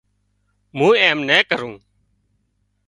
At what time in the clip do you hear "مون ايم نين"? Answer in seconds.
0.77-1.43